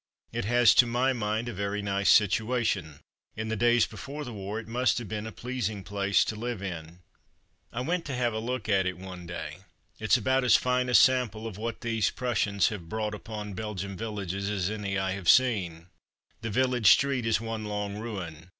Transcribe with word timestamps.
It 0.31 0.45
has, 0.45 0.73
to 0.73 0.87
my 0.87 1.13
mind, 1.13 1.47
a 1.47 1.53
very 1.53 1.83
nice 1.83 2.09
situation. 2.09 3.01
In 3.35 3.49
the 3.49 3.55
days 3.55 3.85
before 3.85 4.23
the 4.25 4.33
war 4.33 4.59
it 4.59 4.67
must 4.67 4.97
have 4.97 5.07
been 5.07 5.27
a 5.27 5.31
pleasing 5.31 5.83
place 5.83 6.25
to 6.25 6.35
live 6.35 6.63
in. 6.63 7.01
I 7.71 7.81
went 7.81 8.05
to 8.05 8.15
have 8.15 8.33
a 8.33 8.39
look 8.39 8.67
at 8.67 8.87
it 8.87 8.97
one 8.97 9.27
day. 9.27 9.57
It's 9.99 10.17
about 10.17 10.43
as 10.43 10.55
fine 10.55 10.89
a 10.89 10.95
sample 10.95 11.45
of 11.45 11.59
what 11.59 11.81
these 11.81 12.09
Prussians 12.09 12.69
have 12.69 12.89
brought 12.89 13.13
upon 13.13 13.53
Belgian 13.53 13.95
villages 13.95 14.49
as 14.49 14.71
any 14.71 14.97
I 14.97 15.11
have 15.11 15.29
seen. 15.29 15.85
The 16.41 16.49
village 16.49 16.89
street 16.93 17.27
is 17.27 17.39
one 17.39 17.65
long 17.65 17.97
ruin. 17.99 18.49